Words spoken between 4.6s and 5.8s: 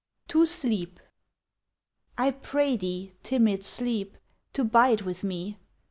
bide with me.